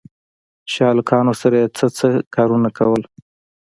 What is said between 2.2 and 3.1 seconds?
کارونه کول.